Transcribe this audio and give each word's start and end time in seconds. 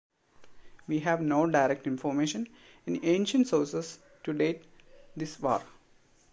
We 0.87 1.01
have 1.01 1.21
no 1.21 1.45
direct 1.45 1.85
information 1.85 2.49
in 2.87 3.05
ancient 3.05 3.47
sources 3.47 3.99
to 4.23 4.33
date 4.33 4.63
this 5.15 5.39
war. 5.39 5.61